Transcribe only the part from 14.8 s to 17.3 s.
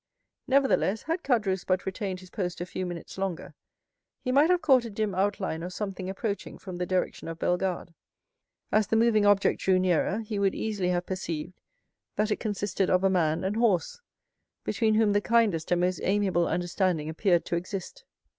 whom the kindest and most amiable understanding